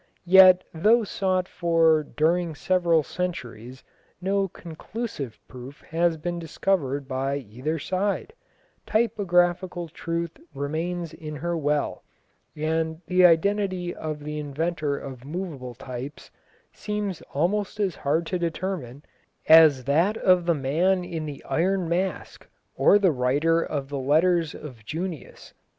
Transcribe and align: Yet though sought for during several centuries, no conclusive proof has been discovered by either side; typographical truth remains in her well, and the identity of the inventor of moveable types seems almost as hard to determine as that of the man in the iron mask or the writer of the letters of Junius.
Yet 0.25 0.63
though 0.73 1.03
sought 1.03 1.47
for 1.47 2.01
during 2.01 2.55
several 2.55 3.03
centuries, 3.03 3.83
no 4.19 4.47
conclusive 4.47 5.39
proof 5.47 5.81
has 5.89 6.17
been 6.17 6.39
discovered 6.39 7.07
by 7.07 7.35
either 7.37 7.77
side; 7.77 8.33
typographical 8.87 9.89
truth 9.89 10.37
remains 10.55 11.13
in 11.13 11.35
her 11.35 11.55
well, 11.55 12.03
and 12.57 13.01
the 13.05 13.27
identity 13.27 13.93
of 13.93 14.23
the 14.23 14.39
inventor 14.39 14.97
of 14.97 15.23
moveable 15.23 15.75
types 15.75 16.31
seems 16.73 17.21
almost 17.35 17.79
as 17.79 17.93
hard 17.97 18.25
to 18.25 18.39
determine 18.39 19.03
as 19.47 19.83
that 19.83 20.17
of 20.17 20.47
the 20.47 20.55
man 20.55 21.03
in 21.03 21.27
the 21.27 21.43
iron 21.43 21.87
mask 21.87 22.47
or 22.73 22.97
the 22.97 23.11
writer 23.11 23.61
of 23.61 23.89
the 23.89 23.99
letters 23.99 24.55
of 24.55 24.83
Junius. 24.83 25.53